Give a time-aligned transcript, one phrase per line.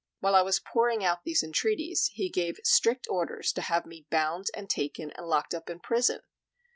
[0.19, 4.47] While I was pouring out these entreaties, he gave strict orders to have me bound
[4.55, 6.21] and taken and locked up in prison.